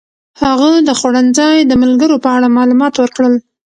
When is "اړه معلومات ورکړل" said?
2.35-3.33